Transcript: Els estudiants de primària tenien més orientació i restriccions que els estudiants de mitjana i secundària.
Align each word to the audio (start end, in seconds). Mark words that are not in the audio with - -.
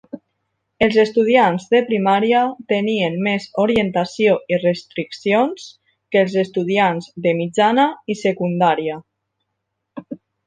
Els 0.83 0.95
estudiants 1.01 1.65
de 1.73 1.81
primària 1.89 2.39
tenien 2.73 3.17
més 3.27 3.45
orientació 3.65 4.33
i 4.55 4.59
restriccions 4.63 5.67
que 6.15 6.23
els 6.25 6.37
estudiants 6.45 7.11
de 7.27 7.35
mitjana 7.43 7.85
i 8.15 8.17
secundària. 8.23 8.97